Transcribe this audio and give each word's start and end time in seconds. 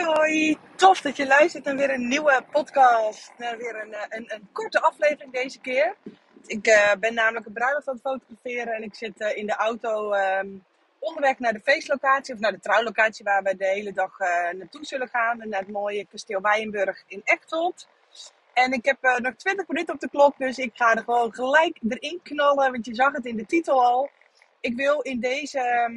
Hoi 0.00 0.58
tof 0.76 1.00
dat 1.00 1.16
je 1.16 1.26
luistert 1.26 1.64
naar 1.64 1.76
weer 1.76 1.90
een 1.90 2.08
nieuwe 2.08 2.44
podcast. 2.50 3.32
Naar 3.38 3.56
weer 3.56 3.82
een, 3.82 3.94
eh, 3.94 4.00
een, 4.08 4.24
een 4.34 4.48
korte 4.52 4.80
aflevering 4.80 5.32
deze 5.32 5.60
keer. 5.60 5.94
Ik 6.46 6.66
uh, 6.66 6.92
ben 7.00 7.14
namelijk 7.14 7.46
een 7.46 7.52
bruiloft 7.52 7.88
aan 7.88 7.94
het 7.94 8.02
fotograferen 8.02 8.74
en 8.74 8.82
ik 8.82 8.94
zit 8.94 9.20
uh, 9.20 9.36
in 9.36 9.46
de 9.46 9.54
auto 9.54 10.14
um, 10.14 10.64
onderweg 10.98 11.38
naar 11.38 11.52
de 11.52 11.60
feestlocatie 11.60 12.34
of 12.34 12.40
naar 12.40 12.52
de 12.52 12.60
trouwlocatie 12.60 13.24
waar 13.24 13.42
we 13.42 13.56
de 13.56 13.66
hele 13.66 13.92
dag 13.92 14.18
naartoe 14.52 14.84
zullen 14.84 15.08
gaan. 15.08 15.48
Naar 15.48 15.60
het 15.60 15.70
mooie 15.70 16.06
kasteel 16.06 16.40
Weyenburg 16.40 17.02
in 17.06 17.20
Echteld. 17.24 17.88
En 18.52 18.72
ik 18.72 18.84
heb 18.84 19.20
nog 19.22 19.34
20 19.34 19.68
minuten 19.68 19.94
op 19.94 20.00
de 20.00 20.08
klok, 20.08 20.38
dus 20.38 20.58
ik 20.58 20.70
ga 20.74 20.94
er 20.94 21.04
gewoon 21.04 21.34
gelijk 21.34 21.78
erin 21.88 22.20
knallen, 22.22 22.72
want 22.72 22.86
je 22.86 22.94
zag 22.94 23.12
het 23.12 23.26
in 23.26 23.36
de 23.36 23.46
titel 23.46 23.84
al. 23.84 24.10
Ik 24.60 24.76
wil 24.76 25.00
in 25.00 25.20
deze... 25.20 25.90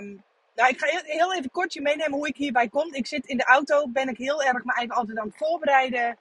Um, 0.00 0.26
nou, 0.58 0.70
ik 0.70 0.78
ga 0.78 0.86
heel, 1.04 1.34
even 1.34 1.50
kort 1.50 1.72
je 1.72 1.80
meenemen 1.80 2.18
hoe 2.18 2.28
ik 2.28 2.36
hierbij 2.36 2.68
kom. 2.68 2.94
Ik 2.94 3.06
zit 3.06 3.26
in 3.26 3.36
de 3.36 3.44
auto, 3.44 3.88
ben 3.88 4.08
ik 4.08 4.18
heel 4.18 4.42
erg 4.42 4.64
me 4.64 4.72
eigenlijk 4.72 4.92
altijd 4.92 5.18
aan 5.18 5.26
het 5.26 5.36
voorbereiden. 5.36 6.18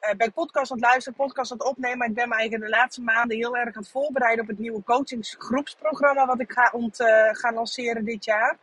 Uh, 0.00 0.10
ben 0.16 0.32
podcast 0.32 0.70
aan 0.70 0.76
het 0.76 0.86
luisteren, 0.86 1.18
podcast 1.18 1.52
aan 1.52 1.58
het 1.58 1.66
opnemen. 1.66 2.08
Ik 2.08 2.14
ben 2.14 2.28
me 2.28 2.34
eigenlijk 2.34 2.70
de 2.70 2.76
laatste 2.76 3.02
maanden 3.02 3.36
heel 3.36 3.56
erg 3.56 3.74
aan 3.76 3.82
het 3.82 3.90
voorbereiden 3.90 4.42
op 4.42 4.50
het 4.50 4.58
nieuwe 4.58 4.82
coachingsgroepsprogramma 4.82 6.26
wat 6.26 6.40
ik 6.40 6.52
ga, 6.52 6.70
ont, 6.72 7.00
uh, 7.00 7.28
ga 7.32 7.52
lanceren 7.52 8.04
dit 8.04 8.24
jaar. 8.24 8.58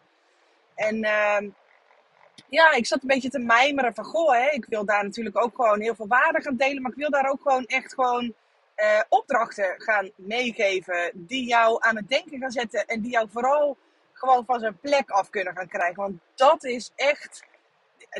En 0.76 0.96
uh, 0.96 1.50
ja, 2.50 2.72
ik 2.72 2.86
zat 2.86 3.02
een 3.02 3.08
beetje 3.08 3.30
te 3.30 3.40
mijmeren 3.40 3.94
van, 3.94 4.04
goh, 4.04 4.32
hè, 4.32 4.50
ik 4.50 4.66
wil 4.66 4.86
daar 4.86 5.04
natuurlijk 5.04 5.38
ook 5.38 5.56
gewoon 5.56 5.82
heel 5.82 5.96
veel 5.96 6.08
waarde 6.08 6.42
gaan 6.42 6.56
delen. 6.56 6.82
Maar 6.82 6.92
ik 6.92 6.98
wil 6.98 7.10
daar 7.10 7.30
ook 7.30 7.42
gewoon 7.42 7.66
echt 7.66 7.94
gewoon 7.94 8.34
uh, 8.76 9.02
opdrachten 9.10 9.76
gaan 9.78 10.12
meegeven 10.16 11.12
die 11.14 11.48
jou 11.48 11.78
aan 11.80 11.96
het 11.96 12.10
denken 12.10 12.40
gaan 12.40 12.52
zetten. 12.52 12.86
En 12.86 13.02
die 13.02 13.12
jou 13.12 13.28
vooral 13.32 13.78
gewoon 14.18 14.46
van 14.46 14.60
zijn 14.60 14.80
plek 14.80 15.10
af 15.10 15.30
kunnen 15.30 15.56
gaan 15.56 15.68
krijgen. 15.68 15.96
Want 15.96 16.20
dat 16.36 16.64
is 16.64 16.92
echt, 16.96 17.44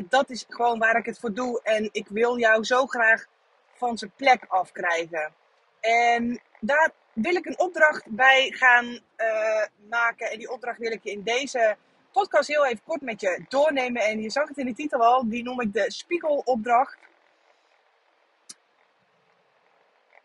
dat 0.08 0.30
is 0.30 0.44
gewoon 0.48 0.78
waar 0.78 0.96
ik 0.96 1.06
het 1.06 1.18
voor 1.18 1.32
doe. 1.34 1.60
En 1.62 1.88
ik 1.92 2.08
wil 2.08 2.38
jou 2.38 2.64
zo 2.64 2.86
graag 2.86 3.26
van 3.72 3.98
zijn 3.98 4.12
plek 4.16 4.44
afkrijgen. 4.48 5.32
En 5.80 6.40
daar 6.60 6.90
wil 7.12 7.34
ik 7.34 7.46
een 7.46 7.58
opdracht 7.58 8.04
bij 8.06 8.50
gaan 8.50 8.86
uh, 8.86 9.64
maken. 9.88 10.30
En 10.30 10.38
die 10.38 10.52
opdracht 10.52 10.78
wil 10.78 10.92
ik 10.92 11.02
je 11.02 11.10
in 11.10 11.22
deze 11.22 11.76
podcast 12.12 12.48
heel 12.48 12.66
even 12.66 12.84
kort 12.84 13.00
met 13.00 13.20
je 13.20 13.44
doornemen. 13.48 14.02
En 14.02 14.20
je 14.20 14.30
zag 14.30 14.48
het 14.48 14.58
in 14.58 14.66
de 14.66 14.74
titel 14.74 15.04
al, 15.04 15.28
die 15.28 15.42
noem 15.42 15.60
ik 15.60 15.72
de 15.72 15.84
spiegelopdracht. 15.92 16.98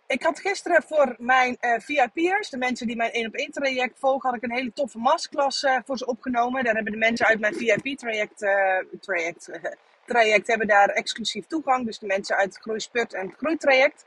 Ik 0.07 0.23
had 0.23 0.39
gisteren 0.39 0.83
voor 0.83 1.15
mijn 1.17 1.57
uh, 1.61 1.79
VIP'ers, 1.79 2.49
de 2.49 2.57
mensen 2.57 2.87
die 2.87 2.95
mijn 2.95 3.11
1 3.11 3.27
op 3.27 3.33
1 3.33 3.51
traject 3.51 3.99
volgen, 3.99 4.29
had 4.29 4.37
ik 4.37 4.43
een 4.43 4.55
hele 4.55 4.73
toffe 4.73 4.97
masterclass 4.97 5.63
uh, 5.63 5.77
voor 5.85 5.97
ze 5.97 6.05
opgenomen. 6.05 6.63
Daar 6.63 6.73
hebben 6.73 6.91
de 6.91 6.99
mensen 6.99 7.25
uit 7.25 7.39
mijn 7.39 7.53
VIP 7.53 7.97
traject, 7.97 8.41
uh, 8.41 8.77
traject, 9.01 9.49
traject 10.05 10.47
hebben 10.47 10.67
daar 10.67 10.89
exclusief 10.89 11.47
toegang. 11.47 11.85
Dus 11.85 11.99
de 11.99 12.05
mensen 12.05 12.35
uit 12.35 12.53
het 12.53 12.63
Groeisput 12.63 13.13
en 13.13 13.27
het 13.27 13.35
Groeitraject. 13.37 14.05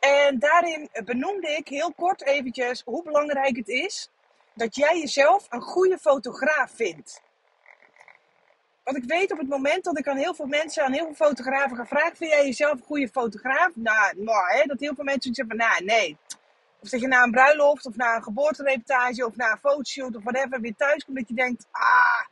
En 0.00 0.38
daarin 0.38 0.88
benoemde 1.04 1.48
ik 1.48 1.68
heel 1.68 1.92
kort 1.92 2.24
eventjes 2.24 2.82
hoe 2.84 3.02
belangrijk 3.02 3.56
het 3.56 3.68
is 3.68 4.10
dat 4.54 4.76
jij 4.76 4.98
jezelf 4.98 5.46
een 5.50 5.62
goede 5.62 5.98
fotograaf 5.98 6.72
vindt. 6.74 7.22
Want 8.84 8.96
ik 8.96 9.04
weet 9.04 9.32
op 9.32 9.38
het 9.38 9.48
moment 9.48 9.84
dat 9.84 9.98
ik 9.98 10.08
aan 10.08 10.16
heel 10.16 10.34
veel 10.34 10.46
mensen, 10.46 10.84
aan 10.84 10.92
heel 10.92 11.04
veel 11.04 11.26
fotografen 11.26 11.76
ga 11.76 11.86
vragen: 11.86 12.16
vind 12.16 12.30
jij 12.30 12.44
jezelf 12.44 12.72
een 12.72 12.86
goede 12.86 13.08
fotograaf? 13.08 13.70
Nou, 13.74 14.14
nou 14.16 14.50
hè, 14.52 14.64
dat 14.64 14.80
heel 14.80 14.94
veel 14.94 15.04
mensen 15.04 15.34
zeggen 15.34 15.56
nou, 15.56 15.84
nee. 15.84 16.16
Of 16.80 16.88
dat 16.88 17.00
je 17.00 17.06
na 17.06 17.22
een 17.22 17.30
bruiloft 17.30 17.86
of 17.86 17.96
na 17.96 18.16
een 18.16 18.22
geboortereportage 18.22 19.26
of 19.26 19.36
na 19.36 19.50
een 19.50 19.58
fotoshoot 19.58 20.16
of 20.16 20.22
whatever 20.22 20.60
weer 20.60 20.74
thuis 20.76 21.04
komt 21.04 21.16
dat 21.16 21.28
je 21.28 21.34
denkt: 21.34 21.66
ah, 21.70 22.24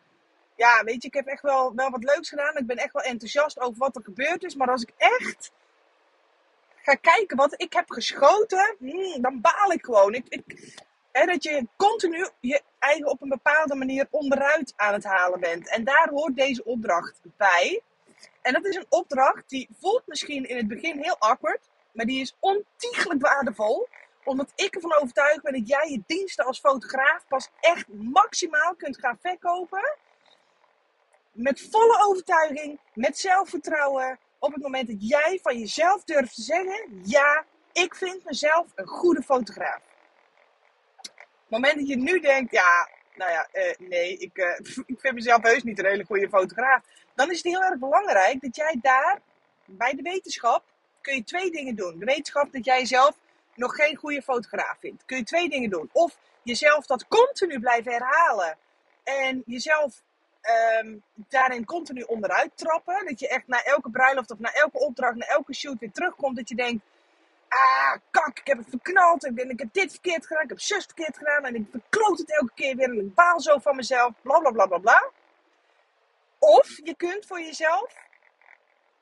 ja, 0.56 0.84
weet 0.84 1.02
je, 1.02 1.08
ik 1.08 1.14
heb 1.14 1.26
echt 1.26 1.42
wel, 1.42 1.74
wel 1.74 1.90
wat 1.90 2.04
leuks 2.04 2.28
gedaan. 2.28 2.56
Ik 2.56 2.66
ben 2.66 2.76
echt 2.76 2.92
wel 2.92 3.02
enthousiast 3.02 3.60
over 3.60 3.78
wat 3.78 3.96
er 3.96 4.02
gebeurd 4.02 4.44
is. 4.44 4.54
Maar 4.54 4.70
als 4.70 4.82
ik 4.82 4.92
echt 4.96 5.52
ga 6.76 6.94
kijken 6.94 7.36
wat 7.36 7.54
ik 7.56 7.72
heb 7.72 7.90
geschoten, 7.90 8.76
hmm, 8.78 9.22
dan 9.22 9.40
baal 9.40 9.72
ik 9.72 9.84
gewoon. 9.84 10.14
Ik, 10.14 10.26
ik, 10.28 10.74
dat 11.12 11.42
je 11.42 11.66
continu 11.76 12.28
je 12.40 12.62
eigen 12.78 13.06
op 13.06 13.22
een 13.22 13.28
bepaalde 13.28 13.74
manier 13.74 14.06
onderuit 14.10 14.72
aan 14.76 14.92
het 14.92 15.04
halen 15.04 15.40
bent. 15.40 15.68
En 15.68 15.84
daar 15.84 16.08
hoort 16.10 16.36
deze 16.36 16.64
opdracht 16.64 17.20
bij. 17.36 17.82
En 18.42 18.52
dat 18.52 18.64
is 18.64 18.76
een 18.76 18.86
opdracht 18.88 19.48
die 19.48 19.68
voelt 19.78 20.02
misschien 20.06 20.48
in 20.48 20.56
het 20.56 20.68
begin 20.68 20.98
heel 21.02 21.16
awkward, 21.18 21.70
maar 21.92 22.06
die 22.06 22.20
is 22.20 22.36
ontiegelijk 22.40 23.20
waardevol. 23.20 23.88
Omdat 24.24 24.52
ik 24.54 24.74
ervan 24.74 24.94
overtuigd 24.94 25.42
ben 25.42 25.52
dat 25.52 25.68
jij 25.68 25.90
je 25.90 26.02
diensten 26.06 26.44
als 26.44 26.60
fotograaf 26.60 27.24
pas 27.28 27.48
echt 27.60 27.88
maximaal 27.88 28.74
kunt 28.74 28.98
gaan 28.98 29.18
verkopen. 29.20 29.96
Met 31.32 31.68
volle 31.70 32.04
overtuiging, 32.06 32.80
met 32.94 33.18
zelfvertrouwen. 33.18 34.18
Op 34.38 34.52
het 34.52 34.62
moment 34.62 34.88
dat 34.88 35.08
jij 35.08 35.38
van 35.42 35.58
jezelf 35.58 36.04
durft 36.04 36.34
te 36.34 36.42
zeggen: 36.42 37.00
Ja, 37.04 37.44
ik 37.72 37.94
vind 37.94 38.24
mezelf 38.24 38.66
een 38.74 38.86
goede 38.86 39.22
fotograaf 39.22 39.91
moment 41.52 41.74
dat 41.78 41.88
je 41.88 41.96
nu 41.96 42.20
denkt, 42.20 42.52
ja, 42.52 42.88
nou 43.14 43.30
ja, 43.30 43.48
uh, 43.52 43.88
nee, 43.88 44.16
ik, 44.16 44.38
uh, 44.38 44.58
ik 44.92 45.00
vind 45.00 45.14
mezelf 45.14 45.42
heus 45.42 45.62
niet 45.62 45.78
een 45.78 45.86
hele 45.86 46.04
goede 46.04 46.28
fotograaf. 46.28 46.82
Dan 47.14 47.30
is 47.30 47.36
het 47.36 47.46
heel 47.46 47.62
erg 47.62 47.78
belangrijk 47.78 48.40
dat 48.40 48.56
jij 48.56 48.78
daar, 48.82 49.20
bij 49.64 49.94
de 49.94 50.02
wetenschap, 50.02 50.64
kun 51.00 51.14
je 51.14 51.24
twee 51.24 51.50
dingen 51.50 51.74
doen. 51.74 51.98
De 51.98 52.04
wetenschap 52.04 52.52
dat 52.52 52.64
jij 52.64 52.78
jezelf 52.78 53.16
nog 53.54 53.74
geen 53.74 53.96
goede 53.96 54.22
fotograaf 54.22 54.76
vindt. 54.80 55.04
Kun 55.04 55.16
je 55.16 55.24
twee 55.24 55.48
dingen 55.48 55.70
doen. 55.70 55.88
Of 55.92 56.18
jezelf 56.42 56.86
dat 56.86 57.08
continu 57.08 57.60
blijven 57.60 57.92
herhalen. 57.92 58.56
En 59.02 59.42
jezelf 59.46 60.02
um, 60.80 61.02
daarin 61.28 61.64
continu 61.64 62.02
onderuit 62.02 62.50
trappen. 62.54 63.06
Dat 63.06 63.20
je 63.20 63.28
echt 63.28 63.46
na 63.46 63.62
elke 63.62 63.90
bruiloft 63.90 64.30
of 64.30 64.38
na 64.38 64.52
elke 64.52 64.78
opdracht, 64.78 65.14
na 65.14 65.26
elke 65.26 65.54
shoot 65.54 65.78
weer 65.78 65.92
terugkomt. 65.92 66.36
Dat 66.36 66.48
je 66.48 66.54
denkt, 66.54 66.84
ah, 67.52 67.96
kak, 68.10 68.38
ik 68.38 68.46
heb 68.46 68.58
het 68.58 68.68
verknald. 68.68 69.24
Ik, 69.24 69.34
ben, 69.34 69.50
ik 69.50 69.58
heb 69.58 69.72
dit 69.72 69.90
verkeerd 69.90 70.26
gedaan, 70.26 70.42
ik 70.42 70.48
heb 70.48 70.60
zus 70.60 70.84
verkeerd 70.84 71.18
gedaan. 71.18 71.44
En 71.44 71.54
ik 71.54 71.66
verkloot 71.70 72.18
het 72.18 72.38
elke 72.38 72.52
keer 72.54 72.76
weer 72.76 72.88
en 72.88 72.98
ik 72.98 73.14
baal 73.14 73.40
zo 73.40 73.58
van 73.58 73.76
mezelf. 73.76 74.12
Bla 74.22 74.38
bla 74.38 74.50
bla 74.50 74.66
bla 74.66 74.78
bla. 74.78 75.10
Of 76.38 76.80
je 76.84 76.94
kunt 76.96 77.26
voor 77.26 77.40
jezelf 77.40 77.94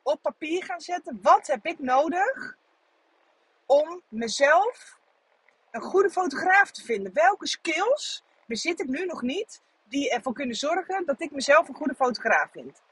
op 0.03 0.23
papier 0.23 0.65
gaan 0.65 0.81
zetten. 0.81 1.19
Wat 1.23 1.47
heb 1.47 1.67
ik 1.67 1.79
nodig 1.79 2.57
om 3.67 4.03
mezelf 4.09 4.99
een 5.71 5.81
goede 5.81 6.11
fotograaf 6.11 6.71
te 6.71 6.85
vinden? 6.85 7.13
Welke 7.13 7.47
skills 7.47 8.25
bezit 8.47 8.81
ik 8.81 8.87
nu 8.87 9.05
nog 9.07 9.23
niet 9.23 9.63
die 9.85 10.11
ervoor 10.11 10.33
kunnen 10.33 10.57
zorgen 10.57 11.07
dat 11.07 11.21
ik 11.21 11.31
mezelf 11.31 11.69
een 11.69 11.75
goede 11.75 11.95
fotograaf 11.95 12.51
vind? 12.51 12.83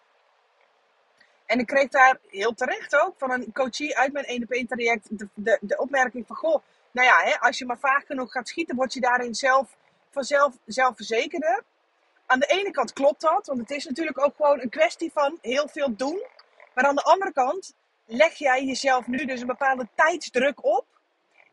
En 1.48 1.58
ik 1.58 1.66
kreeg 1.66 1.88
daar 1.88 2.18
heel 2.30 2.54
terecht 2.54 2.96
ook 2.96 3.14
van 3.18 3.30
een 3.30 3.52
coachie 3.52 3.96
uit 3.96 4.12
mijn 4.12 4.24
1 4.24 4.42
op 4.42 4.50
1 4.50 4.66
traject 4.66 5.18
de, 5.18 5.28
de, 5.34 5.58
de 5.60 5.76
opmerking 5.76 6.26
van: 6.26 6.36
Goh, 6.36 6.62
nou 6.90 7.06
ja, 7.06 7.22
hè, 7.22 7.40
als 7.40 7.58
je 7.58 7.66
maar 7.66 7.78
vaak 7.78 8.06
genoeg 8.06 8.32
gaat 8.32 8.48
schieten, 8.48 8.76
word 8.76 8.92
je 8.92 9.00
daarin 9.00 9.34
zelf 9.34 9.76
vanzelf 10.10 10.54
zelfverzekerder. 10.66 11.62
Aan 12.26 12.38
de 12.38 12.46
ene 12.46 12.70
kant 12.70 12.92
klopt 12.92 13.20
dat, 13.20 13.46
want 13.46 13.60
het 13.60 13.70
is 13.70 13.84
natuurlijk 13.84 14.24
ook 14.24 14.36
gewoon 14.36 14.60
een 14.60 14.68
kwestie 14.68 15.12
van 15.12 15.38
heel 15.40 15.68
veel 15.68 15.96
doen. 15.96 16.24
Maar 16.74 16.84
aan 16.84 16.94
de 16.94 17.02
andere 17.02 17.32
kant 17.32 17.74
leg 18.04 18.34
jij 18.34 18.64
jezelf 18.64 19.06
nu 19.06 19.24
dus 19.24 19.40
een 19.40 19.46
bepaalde 19.46 19.88
tijdsdruk 19.94 20.64
op. 20.64 20.86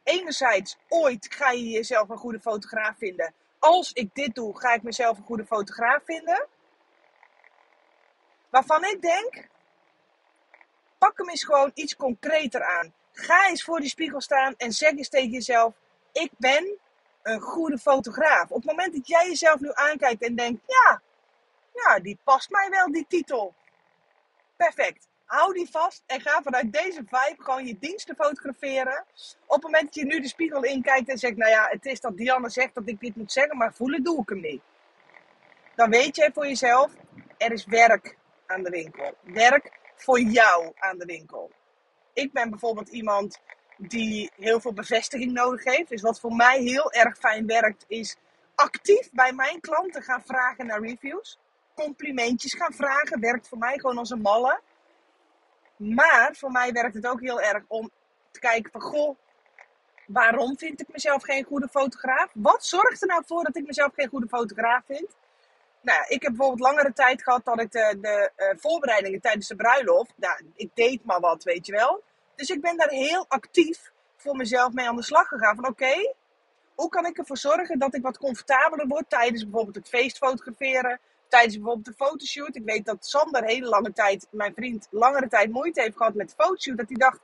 Enerzijds, 0.04 0.78
ooit 0.88 1.34
ga 1.34 1.52
je 1.52 1.70
jezelf 1.70 2.10
een 2.10 2.18
goede 2.18 2.40
fotograaf 2.40 2.98
vinden. 2.98 3.34
Als 3.60 3.92
ik 3.94 4.10
dit 4.14 4.36
doe, 4.36 4.60
ga 4.60 4.74
ik 4.74 4.84
mezelf 4.84 5.18
een 5.18 5.24
goede 5.24 5.46
fotograaf 5.46 6.04
vinden. 6.06 6.48
Waarvan 8.50 8.84
ik 8.84 9.02
denk, 9.02 9.48
pak 10.98 11.18
hem 11.18 11.30
eens 11.30 11.44
gewoon 11.44 11.72
iets 11.74 11.96
concreter 11.96 12.64
aan. 12.64 12.94
Ga 13.12 13.48
eens 13.48 13.64
voor 13.64 13.80
die 13.80 13.90
spiegel 13.90 14.22
staan 14.22 14.54
en 14.58 14.72
zeg 14.72 14.92
eens 14.92 15.10
tegen 15.10 15.30
jezelf: 15.30 15.74
Ik 16.12 16.32
ben 16.38 16.80
een 17.24 17.42
goede 17.42 17.78
fotograaf. 17.78 18.50
Op 18.50 18.56
het 18.56 18.66
moment 18.66 18.94
dat 18.94 19.08
jij 19.08 19.28
jezelf 19.28 19.60
nu 19.60 19.70
aankijkt 19.74 20.22
en 20.22 20.36
denkt: 20.36 20.62
Ja, 20.68 21.02
ja 21.74 22.00
die 22.00 22.20
past 22.24 22.50
mij 22.50 22.70
wel, 22.70 22.92
die 22.92 23.06
titel. 23.08 23.54
Perfect. 24.56 25.08
Hou 25.26 25.54
die 25.54 25.70
vast 25.72 26.04
en 26.06 26.22
ga 26.22 26.42
vanuit 26.42 26.74
deze 26.74 27.04
vibe 27.06 27.44
gewoon 27.44 27.66
je 27.66 27.78
diensten 27.80 28.16
fotograferen. 28.16 29.06
Op 29.46 29.56
het 29.56 29.64
moment 29.64 29.84
dat 29.84 29.96
je 29.96 30.06
nu 30.06 30.20
de 30.20 30.28
spiegel 30.28 30.64
inkijkt 30.64 31.10
en 31.10 31.18
zegt: 31.18 31.36
Nou 31.36 31.52
ja, 31.52 31.68
het 31.70 31.86
is 31.86 32.02
dat 32.02 32.18
Dianne 32.18 32.50
zegt 32.50 32.74
dat 32.74 32.88
ik 32.88 33.00
dit 33.00 33.16
moet 33.16 33.32
zeggen, 33.32 33.58
maar 33.58 33.74
voelen 33.74 34.04
doe 34.04 34.22
ik 34.22 34.30
hem 34.30 34.42
niet. 34.42 34.62
Dan 35.76 35.90
weet 35.90 36.16
je 36.16 36.32
voor 36.34 36.48
jezelf: 36.48 36.92
er 37.38 37.52
is 37.52 37.66
werk 37.66 38.18
aan 38.46 38.64
de 38.64 38.70
winkel. 38.70 39.18
Werk 39.22 39.72
voor 39.96 40.20
jou 40.20 40.72
aan 40.76 40.98
de 40.98 41.06
winkel. 41.06 41.52
Ik 42.14 42.32
ben 42.34 42.50
bijvoorbeeld 42.50 42.90
iemand 42.90 43.40
die 43.78 44.32
heel 44.36 44.60
veel 44.60 44.74
bevestiging 44.74 45.32
nodig 45.32 45.64
heeft. 45.64 45.90
Dus 45.90 46.02
wat 46.02 46.20
voor 46.20 46.36
mij 46.36 46.62
heel 46.62 46.92
erg 46.92 47.18
fijn 47.18 47.46
werkt, 47.46 47.86
is 47.88 48.18
actief 48.56 49.10
bij 49.12 49.34
mijn 49.34 49.60
klanten 49.60 50.02
gaan 50.02 50.24
vragen 50.24 50.66
naar 50.66 50.82
reviews. 50.82 51.40
Complimentjes 51.74 52.54
gaan 52.54 52.74
vragen 52.74 53.20
werkt 53.20 53.48
voor 53.48 53.58
mij 53.58 53.80
gewoon 53.80 53.98
als 53.98 54.10
een 54.10 54.22
malle. 54.22 54.60
Maar 55.76 56.36
voor 56.36 56.52
mij 56.52 56.72
werkt 56.72 56.96
het 56.96 57.08
ook 57.08 57.22
heel 57.22 57.42
erg 57.42 57.64
om 57.68 57.92
te 58.32 58.40
kijken 58.40 58.72
van 58.72 58.82
goh, 58.82 59.18
waarom 60.08 60.58
vind 60.58 60.82
ik 60.82 60.88
mezelf 60.88 61.24
geen 61.24 61.44
goede 61.44 61.68
fotograaf? 61.68 62.32
Wat 62.34 62.66
zorgt 62.66 63.02
er 63.02 63.08
nou 63.08 63.24
voor 63.26 63.44
dat 63.44 63.56
ik 63.56 63.66
mezelf 63.66 63.94
geen 63.94 64.10
goede 64.10 64.28
fotograaf 64.28 64.84
vind? 64.86 65.16
Nou, 65.86 66.06
ik 66.08 66.22
heb 66.22 66.36
bijvoorbeeld 66.36 66.70
langere 66.70 66.94
tijd 66.94 67.24
gehad 67.24 67.46
dat 67.46 67.62
ik 67.62 67.72
de, 67.72 67.98
de 68.02 68.32
uh, 68.38 68.48
voorbereidingen 68.62 69.22
tijdens 69.22 69.48
de 69.48 69.56
bruiloft, 69.56 70.14
nou, 70.16 70.46
ik 70.56 70.70
deed 70.74 71.06
maar 71.06 71.20
wat, 71.20 71.44
weet 71.44 71.66
je 71.66 71.72
wel. 71.72 72.04
Dus 72.36 72.50
ik 72.50 72.62
ben 72.62 72.78
daar 72.78 72.90
heel 72.90 73.26
actief 73.28 73.92
voor 74.16 74.36
mezelf 74.36 74.74
mee 74.74 74.88
aan 74.88 74.96
de 74.96 75.04
slag 75.04 75.28
gegaan. 75.28 75.56
Van 75.56 75.68
oké, 75.68 76.14
hoe 76.76 76.90
kan 76.90 77.06
ik 77.06 77.18
ervoor 77.18 77.38
zorgen 77.38 77.80
dat 77.80 77.96
ik 77.96 78.02
wat 78.02 78.18
comfortabeler 78.18 78.88
word 78.88 79.10
tijdens 79.10 79.44
bijvoorbeeld 79.44 79.76
het 79.76 79.88
feest 79.90 80.18
fotograferen, 80.18 81.00
tijdens 81.28 81.56
bijvoorbeeld 81.56 81.86
de 81.86 82.06
fotoshoot. 82.06 82.56
Ik 82.56 82.66
weet 82.66 82.86
dat 82.86 83.06
Sander 83.06 83.44
hele 83.44 83.68
lange 83.68 83.94
tijd, 83.94 84.28
mijn 84.32 84.54
vriend, 84.54 84.88
langere 84.92 85.28
tijd 85.28 85.52
moeite 85.52 85.82
heeft 85.82 85.98
gehad 85.98 86.14
met 86.14 86.30
de 86.30 86.44
fotoshoot. 86.44 86.78
Dat 86.78 86.88
hij 86.88 86.98
dacht, 86.98 87.20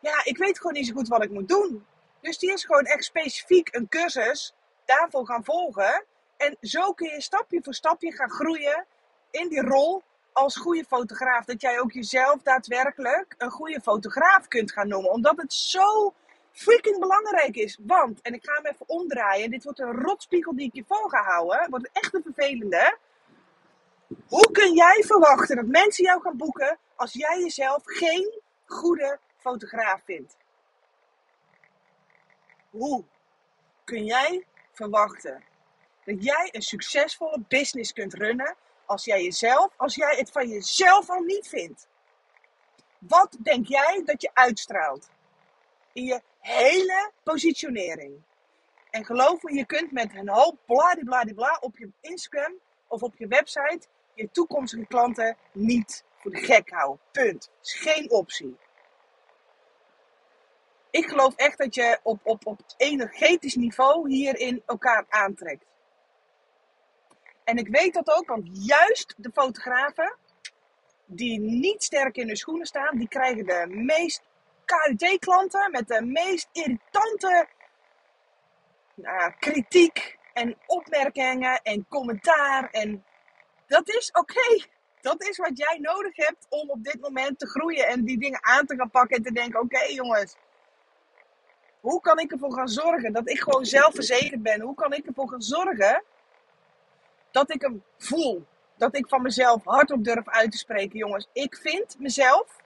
ja, 0.00 0.24
ik 0.24 0.38
weet 0.38 0.56
gewoon 0.56 0.72
niet 0.72 0.86
zo 0.86 0.94
goed 0.94 1.08
wat 1.08 1.24
ik 1.24 1.30
moet 1.30 1.48
doen. 1.48 1.86
Dus 2.20 2.38
die 2.38 2.52
is 2.52 2.64
gewoon 2.64 2.84
echt 2.84 3.04
specifiek 3.04 3.74
een 3.74 3.88
cursus 3.88 4.54
daarvoor 4.84 5.26
gaan 5.26 5.44
volgen. 5.44 6.04
En 6.38 6.56
zo 6.60 6.92
kun 6.92 7.08
je 7.08 7.20
stapje 7.20 7.62
voor 7.62 7.74
stapje 7.74 8.12
gaan 8.12 8.30
groeien 8.30 8.86
in 9.30 9.48
die 9.48 9.62
rol 9.62 10.02
als 10.32 10.56
goede 10.56 10.84
fotograaf. 10.84 11.44
Dat 11.44 11.60
jij 11.60 11.80
ook 11.80 11.92
jezelf 11.92 12.42
daadwerkelijk 12.42 13.34
een 13.38 13.50
goede 13.50 13.80
fotograaf 13.80 14.48
kunt 14.48 14.72
gaan 14.72 14.88
noemen. 14.88 15.10
Omdat 15.10 15.36
het 15.36 15.52
zo 15.52 16.14
freaking 16.52 16.98
belangrijk 16.98 17.56
is. 17.56 17.78
Want, 17.82 18.20
en 18.20 18.34
ik 18.34 18.44
ga 18.44 18.52
hem 18.54 18.66
even 18.66 18.88
omdraaien. 18.88 19.50
Dit 19.50 19.64
wordt 19.64 19.78
een 19.78 20.00
rotspiegel 20.00 20.56
die 20.56 20.66
ik 20.66 20.74
je 20.74 20.84
voor 20.86 21.10
ga 21.10 21.22
houden. 21.22 21.70
Wordt 21.70 21.90
echt 21.92 22.14
een 22.14 22.22
vervelende. 22.22 22.96
Hoe 24.28 24.50
kun 24.50 24.74
jij 24.74 25.02
verwachten 25.06 25.56
dat 25.56 25.66
mensen 25.66 26.04
jou 26.04 26.20
gaan 26.20 26.36
boeken 26.36 26.78
als 26.96 27.12
jij 27.12 27.38
jezelf 27.40 27.82
geen 27.84 28.40
goede 28.66 29.18
fotograaf 29.36 30.00
vindt? 30.04 30.36
Hoe 32.70 33.04
kun 33.84 34.04
jij 34.04 34.46
verwachten 34.72 35.42
dat 36.08 36.24
jij 36.24 36.48
een 36.52 36.62
succesvolle 36.62 37.40
business 37.48 37.92
kunt 37.92 38.14
runnen 38.14 38.56
als 38.84 39.04
jij 39.04 39.22
jezelf, 39.22 39.72
als 39.76 39.94
jij 39.94 40.16
het 40.16 40.30
van 40.30 40.48
jezelf 40.48 41.10
al 41.10 41.20
niet 41.20 41.48
vindt? 41.48 41.88
Wat 42.98 43.36
denk 43.42 43.66
jij 43.66 44.02
dat 44.04 44.22
je 44.22 44.30
uitstraalt 44.32 45.08
in 45.92 46.04
je 46.04 46.22
hele 46.38 47.10
positionering? 47.22 48.22
En 48.90 49.04
geloof 49.04 49.42
me, 49.42 49.54
je 49.54 49.66
kunt 49.66 49.92
met 49.92 50.14
een 50.14 50.28
hoop 50.28 50.58
bladibladibla 50.66 51.58
op 51.60 51.78
je 51.78 51.90
Instagram 52.00 52.54
of 52.86 53.02
op 53.02 53.16
je 53.16 53.26
website 53.26 53.86
je 54.14 54.30
toekomstige 54.30 54.86
klanten 54.86 55.36
niet 55.52 56.04
voor 56.16 56.30
de 56.30 56.38
gek 56.38 56.70
houden. 56.70 57.00
Punt. 57.12 57.50
Is 57.62 57.74
geen 57.74 58.10
optie. 58.10 58.56
Ik 60.90 61.08
geloof 61.08 61.34
echt 61.34 61.58
dat 61.58 61.74
je 61.74 61.98
op, 62.02 62.20
op, 62.22 62.46
op 62.46 62.60
energetisch 62.76 63.54
niveau 63.54 64.10
hierin 64.10 64.62
elkaar 64.66 65.04
aantrekt. 65.08 65.66
En 67.48 67.56
ik 67.56 67.68
weet 67.68 67.94
dat 67.94 68.08
ook, 68.10 68.28
want 68.28 68.48
juist 68.52 69.14
de 69.16 69.30
fotografen 69.34 70.16
die 71.06 71.40
niet 71.40 71.82
sterk 71.82 72.16
in 72.16 72.26
hun 72.26 72.36
schoenen 72.36 72.66
staan, 72.66 72.96
die 72.96 73.08
krijgen 73.08 73.46
de 73.46 73.64
meest 73.68 74.22
KUT-klanten 74.64 75.70
met 75.70 75.88
de 75.88 76.04
meest 76.04 76.48
irritante 76.52 77.48
nou, 78.94 79.32
kritiek 79.38 80.18
en 80.32 80.56
opmerkingen 80.66 81.62
en 81.62 81.86
commentaar. 81.88 82.70
En 82.70 83.04
dat 83.66 83.88
is 83.88 84.10
oké. 84.10 84.64
Dat 85.00 85.22
is 85.22 85.36
wat 85.36 85.58
jij 85.58 85.78
nodig 85.80 86.16
hebt 86.16 86.46
om 86.48 86.70
op 86.70 86.84
dit 86.84 87.00
moment 87.00 87.38
te 87.38 87.46
groeien 87.46 87.86
en 87.86 88.04
die 88.04 88.18
dingen 88.18 88.44
aan 88.44 88.66
te 88.66 88.76
gaan 88.76 88.90
pakken 88.90 89.16
en 89.16 89.22
te 89.22 89.32
denken: 89.32 89.60
oké 89.60 89.82
jongens, 89.82 90.36
hoe 91.80 92.00
kan 92.00 92.18
ik 92.18 92.32
ervoor 92.32 92.52
gaan 92.52 92.68
zorgen 92.68 93.12
dat 93.12 93.28
ik 93.28 93.40
gewoon 93.40 93.64
zelfverzekerd 93.64 94.42
ben? 94.42 94.60
Hoe 94.60 94.74
kan 94.74 94.92
ik 94.92 95.06
ervoor 95.06 95.28
gaan 95.28 95.42
zorgen 95.42 96.02
dat 97.38 97.54
ik 97.54 97.62
hem 97.62 97.82
voel? 97.96 98.46
Dat 98.76 98.96
ik 98.96 99.08
van 99.08 99.22
mezelf 99.22 99.64
hardop 99.64 100.04
durf 100.04 100.28
uit 100.28 100.50
te 100.50 100.58
spreken, 100.58 100.98
jongens. 100.98 101.28
Ik 101.32 101.56
vind 101.56 101.98
mezelf 101.98 102.56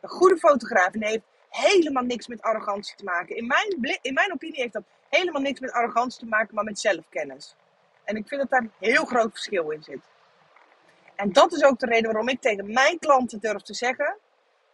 een 0.00 0.08
goede 0.08 0.38
fotograaf 0.38 0.94
en 0.94 1.04
heeft 1.04 1.24
helemaal 1.48 2.02
niks 2.02 2.26
met 2.26 2.42
arrogantie 2.42 2.96
te 2.96 3.04
maken. 3.04 3.36
In 3.36 3.46
mijn, 3.46 3.98
in 4.02 4.14
mijn 4.14 4.32
opinie 4.32 4.60
heeft 4.60 4.72
dat 4.72 4.82
helemaal 5.08 5.42
niks 5.42 5.60
met 5.60 5.72
arrogantie 5.72 6.20
te 6.20 6.26
maken, 6.26 6.54
maar 6.54 6.64
met 6.64 6.78
zelfkennis. 6.78 7.56
En 8.04 8.16
ik 8.16 8.28
vind 8.28 8.40
dat 8.40 8.50
daar 8.50 8.60
een 8.62 8.72
heel 8.78 9.04
groot 9.04 9.30
verschil 9.30 9.70
in 9.70 9.82
zit. 9.82 10.00
En 11.16 11.32
dat 11.32 11.52
is 11.52 11.64
ook 11.64 11.78
de 11.78 11.86
reden 11.86 12.10
waarom 12.10 12.28
ik 12.28 12.40
tegen 12.40 12.72
mijn 12.72 12.98
klanten 12.98 13.40
durf 13.40 13.62
te 13.62 13.74
zeggen: 13.74 14.16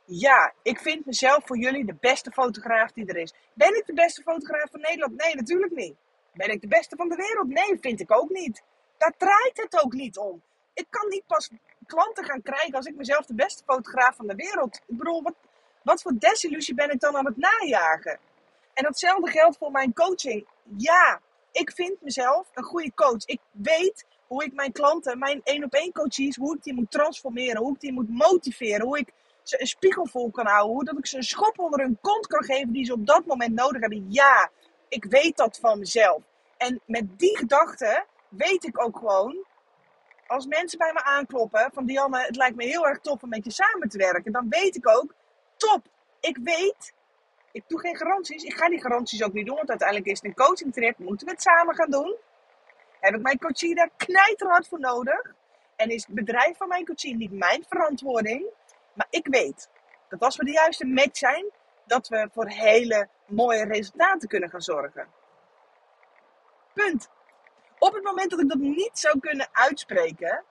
ja, 0.04 0.52
ik 0.62 0.80
vind 0.80 1.06
mezelf 1.06 1.46
voor 1.46 1.58
jullie 1.58 1.84
de 1.84 1.96
beste 2.00 2.30
fotograaf 2.30 2.92
die 2.92 3.06
er 3.06 3.16
is. 3.16 3.34
Ben 3.52 3.76
ik 3.76 3.86
de 3.86 3.92
beste 3.92 4.22
fotograaf 4.22 4.70
van 4.70 4.80
Nederland? 4.80 5.16
Nee, 5.16 5.34
natuurlijk 5.34 5.72
niet. 5.74 5.94
Ben 6.32 6.50
ik 6.50 6.60
de 6.60 6.68
beste 6.68 6.96
van 6.96 7.08
de 7.08 7.16
wereld? 7.16 7.48
Nee, 7.48 7.78
vind 7.80 8.00
ik 8.00 8.12
ook 8.12 8.30
niet. 8.30 8.62
Daar 8.98 9.14
draait 9.16 9.56
het 9.62 9.82
ook 9.82 9.92
niet 9.92 10.18
om. 10.18 10.42
Ik 10.74 10.86
kan 10.90 11.08
niet 11.08 11.26
pas 11.26 11.50
klanten 11.86 12.24
gaan 12.24 12.42
krijgen 12.42 12.74
als 12.74 12.86
ik 12.86 12.96
mezelf 12.96 13.26
de 13.26 13.34
beste 13.34 13.62
fotograaf 13.64 14.16
van 14.16 14.26
de 14.26 14.34
wereld. 14.34 14.76
Ik 14.86 14.96
bedoel, 14.96 15.22
wat, 15.22 15.34
wat 15.82 16.02
voor 16.02 16.12
desillusie 16.18 16.74
ben 16.74 16.90
ik 16.90 17.00
dan 17.00 17.16
aan 17.16 17.26
het 17.26 17.36
najagen? 17.36 18.18
En 18.74 18.82
datzelfde 18.82 19.30
geldt 19.30 19.56
voor 19.56 19.70
mijn 19.70 19.94
coaching. 19.94 20.46
Ja, 20.76 21.20
ik 21.52 21.72
vind 21.72 22.02
mezelf 22.02 22.48
een 22.54 22.62
goede 22.62 22.94
coach. 22.94 23.24
Ik 23.24 23.40
weet 23.50 24.04
hoe 24.26 24.44
ik 24.44 24.52
mijn 24.52 24.72
klanten, 24.72 25.18
mijn 25.18 25.40
één 25.44 25.64
op 25.64 25.74
één 25.74 25.92
coaches, 25.92 26.36
hoe 26.36 26.56
ik 26.56 26.62
die 26.62 26.74
moet 26.74 26.90
transformeren, 26.90 27.62
hoe 27.62 27.74
ik 27.74 27.80
die 27.80 27.92
moet 27.92 28.08
motiveren, 28.08 28.86
hoe 28.86 28.98
ik 28.98 29.12
ze 29.42 29.60
een 29.60 29.66
spiegel 29.66 30.06
vol 30.06 30.30
kan 30.30 30.46
houden. 30.46 30.72
Hoe 30.74 30.84
dat 30.84 30.98
ik 30.98 31.06
ze 31.06 31.16
een 31.16 31.22
schop 31.22 31.58
onder 31.58 31.80
hun 31.80 31.98
kont 32.00 32.26
kan 32.26 32.44
geven 32.44 32.72
die 32.72 32.84
ze 32.84 32.92
op 32.92 33.06
dat 33.06 33.26
moment 33.26 33.54
nodig 33.54 33.80
hebben. 33.80 34.06
Ja, 34.08 34.50
ik 34.88 35.04
weet 35.04 35.36
dat 35.36 35.58
van 35.58 35.78
mezelf. 35.78 36.22
En 36.56 36.80
met 36.86 37.18
die 37.18 37.36
gedachte 37.36 38.04
weet 38.36 38.64
ik 38.64 38.80
ook 38.84 38.98
gewoon, 38.98 39.44
als 40.26 40.46
mensen 40.46 40.78
bij 40.78 40.92
me 40.92 41.02
aankloppen 41.02 41.70
van 41.72 41.86
Dianne, 41.86 42.18
het 42.18 42.36
lijkt 42.36 42.56
me 42.56 42.64
heel 42.64 42.86
erg 42.86 42.98
tof 42.98 43.22
om 43.22 43.28
met 43.28 43.44
je 43.44 43.50
samen 43.50 43.88
te 43.88 43.98
werken. 43.98 44.32
Dan 44.32 44.46
weet 44.48 44.76
ik 44.76 44.88
ook, 44.88 45.14
top, 45.56 45.86
ik 46.20 46.38
weet, 46.42 46.92
ik 47.52 47.64
doe 47.66 47.80
geen 47.80 47.96
garanties. 47.96 48.42
Ik 48.42 48.54
ga 48.54 48.68
die 48.68 48.80
garanties 48.80 49.22
ook 49.22 49.32
niet 49.32 49.46
doen, 49.46 49.56
want 49.56 49.68
uiteindelijk 49.68 50.08
is 50.08 50.20
het 50.20 50.24
een 50.24 50.44
coaching 50.44 50.72
traject. 50.72 50.98
Moeten 50.98 51.26
we 51.26 51.32
het 51.32 51.42
samen 51.42 51.74
gaan 51.74 51.90
doen? 51.90 52.16
Heb 53.00 53.14
ik 53.14 53.22
mijn 53.22 53.38
coachie 53.38 53.74
daar 53.74 53.90
knijterhard 53.96 54.68
voor 54.68 54.80
nodig? 54.80 55.34
En 55.76 55.90
is 55.90 56.06
het 56.06 56.14
bedrijf 56.14 56.56
van 56.56 56.68
mijn 56.68 56.84
coachie 56.84 57.16
niet 57.16 57.32
mijn 57.32 57.64
verantwoording? 57.68 58.46
Maar 58.92 59.06
ik 59.10 59.26
weet 59.26 59.68
dat 60.08 60.20
als 60.20 60.36
we 60.36 60.44
de 60.44 60.52
juiste 60.52 60.86
match 60.86 61.16
zijn, 61.16 61.50
dat 61.86 62.08
we 62.08 62.28
voor 62.32 62.48
hele 62.48 63.08
mooie 63.26 63.64
resultaten 63.64 64.28
kunnen 64.28 64.50
gaan 64.50 64.60
zorgen. 64.60 65.08
Punt. 66.72 67.08
Op 67.78 67.94
het 67.94 68.04
moment 68.04 68.30
dat 68.30 68.40
ik 68.40 68.48
dat 68.48 68.58
niet 68.58 68.98
zou 68.98 69.18
kunnen 69.18 69.48
uitspreken, 69.52 70.44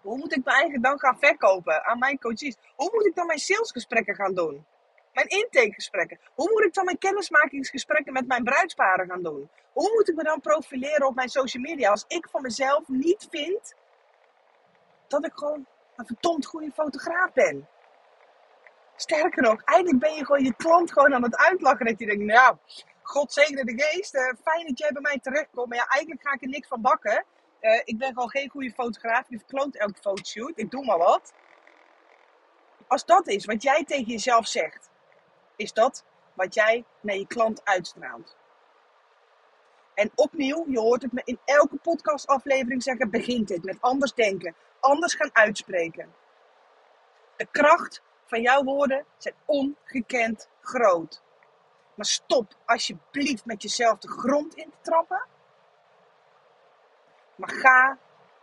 hoe 0.00 0.18
moet 0.18 0.36
ik 0.36 0.44
me 0.44 0.50
eigenlijk 0.50 0.82
dan 0.82 0.98
gaan 0.98 1.18
verkopen 1.18 1.84
aan 1.84 1.98
mijn 1.98 2.18
coaches? 2.18 2.56
Hoe 2.76 2.90
moet 2.92 3.06
ik 3.06 3.14
dan 3.14 3.26
mijn 3.26 3.38
salesgesprekken 3.38 4.14
gaan 4.14 4.34
doen? 4.34 4.66
Mijn 5.12 5.28
intakegesprekken? 5.28 6.18
Hoe 6.34 6.50
moet 6.50 6.64
ik 6.64 6.74
dan 6.74 6.84
mijn 6.84 6.98
kennismakingsgesprekken 6.98 8.12
met 8.12 8.26
mijn 8.26 8.44
bruidsparen 8.44 9.08
gaan 9.08 9.22
doen? 9.22 9.50
Hoe 9.72 9.92
moet 9.94 10.08
ik 10.08 10.14
me 10.14 10.22
dan 10.22 10.40
profileren 10.40 11.06
op 11.06 11.14
mijn 11.14 11.28
social 11.28 11.62
media 11.62 11.90
als 11.90 12.04
ik 12.08 12.28
van 12.30 12.42
mezelf 12.42 12.88
niet 12.88 13.26
vind 13.30 13.74
dat 15.08 15.24
ik 15.24 15.32
gewoon 15.34 15.66
een 15.96 16.06
verdomd 16.06 16.46
goede 16.46 16.70
fotograaf 16.70 17.32
ben. 17.32 17.68
Sterker 18.96 19.42
nog, 19.42 19.62
eigenlijk 19.64 19.98
ben 20.04 20.14
je 20.14 20.24
gewoon 20.24 20.44
je 20.44 20.54
klant 20.54 20.92
gewoon 20.92 21.14
aan 21.14 21.22
het 21.22 21.36
uitlachen. 21.36 21.86
Dat 21.86 21.98
je 21.98 22.06
denkt, 22.06 22.24
nou, 22.24 22.56
God 23.04 23.32
zegene 23.32 23.64
de 23.64 23.82
geest. 23.82 24.14
Uh, 24.14 24.32
fijn 24.42 24.66
dat 24.66 24.78
jij 24.78 24.92
bij 24.92 25.02
mij 25.02 25.18
terechtkomt. 25.18 25.68
Maar 25.68 25.78
ja, 25.78 25.86
eigenlijk 25.86 26.22
ga 26.22 26.32
ik 26.32 26.42
er 26.42 26.48
niks 26.48 26.68
van 26.68 26.80
bakken. 26.80 27.24
Uh, 27.60 27.80
ik 27.84 27.98
ben 27.98 28.08
gewoon 28.08 28.30
geen 28.30 28.48
goede 28.48 28.70
fotograaf. 28.70 29.28
Je 29.28 29.38
verkloont 29.38 29.76
elke 29.76 30.00
fotoshoot. 30.00 30.52
Ik 30.58 30.70
doe 30.70 30.84
maar 30.84 30.98
wat. 30.98 31.32
Als 32.86 33.04
dat 33.04 33.26
is 33.26 33.44
wat 33.44 33.62
jij 33.62 33.84
tegen 33.84 34.12
jezelf 34.12 34.46
zegt, 34.46 34.90
is 35.56 35.72
dat 35.72 36.04
wat 36.34 36.54
jij 36.54 36.84
naar 37.00 37.16
je 37.16 37.26
klant 37.26 37.64
uitstraalt. 37.64 38.36
En 39.94 40.10
opnieuw, 40.14 40.64
je 40.68 40.78
hoort 40.78 41.02
het 41.02 41.12
me 41.12 41.22
in 41.24 41.38
elke 41.44 41.76
podcastaflevering 41.76 42.82
zeggen, 42.82 43.10
begint 43.10 43.48
dit 43.48 43.64
met 43.64 43.76
anders 43.80 44.14
denken, 44.14 44.54
anders 44.80 45.14
gaan 45.14 45.30
uitspreken. 45.32 46.14
De 47.36 47.46
kracht 47.50 48.02
van 48.24 48.40
jouw 48.40 48.62
woorden 48.62 49.04
zijn 49.18 49.34
ongekend 49.44 50.48
groot. 50.60 51.23
Maar 51.94 52.06
stop 52.06 52.54
alsjeblieft 52.64 53.44
met 53.44 53.62
jezelf 53.62 53.98
de 53.98 54.08
grond 54.08 54.54
in 54.54 54.70
te 54.70 54.90
trappen. 54.90 55.26
Maar 57.34 57.50
ga 57.50 57.98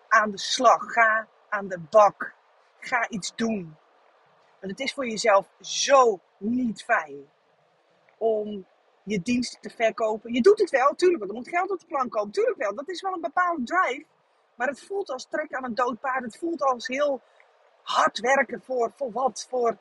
aan 0.08 0.32
de 0.32 0.40
slag. 0.40 0.84
Ga 0.84 1.28
aan 1.50 1.68
de 1.68 1.80
bak. 1.80 2.34
Ga 2.80 3.10
iets 3.10 3.36
doen. 3.36 3.76
Want 4.60 4.72
het 4.72 4.80
is 4.80 4.94
voor 4.94 5.08
jezelf 5.08 5.48
zo 5.60 6.20
niet 6.38 6.84
fijn 6.84 7.30
om 8.18 8.66
je 9.04 9.22
diensten 9.22 9.62
te 9.62 9.70
verkopen. 9.70 10.34
Je 10.34 10.42
doet 10.42 10.60
het 10.60 10.70
wel, 10.70 10.96
tuurlijk, 10.96 11.20
want 11.20 11.32
er 11.32 11.38
moet 11.38 11.50
geld 11.50 11.72
op 11.72 11.80
de 11.80 11.86
plank 11.86 12.12
komen. 12.12 12.32
Tuurlijk 12.32 12.58
wel, 12.58 12.76
dat 12.76 12.90
is 12.90 13.02
wel 13.02 13.14
een 13.14 13.22
bepaalde 13.22 13.64
drive. 13.64 14.06
Maar 14.56 14.68
het 14.68 14.82
voelt 14.82 15.10
als 15.10 15.26
trekken 15.26 15.58
aan 15.58 15.64
een 15.64 15.76
dood 15.76 16.00
paard. 16.00 16.24
Het 16.24 16.38
voelt 16.38 16.62
als 16.62 16.88
heel 16.88 17.22
hard 17.82 18.20
werken 18.20 18.62
voor, 18.62 18.92
voor 18.96 19.12
wat? 19.12 19.48
Voor, 19.50 19.78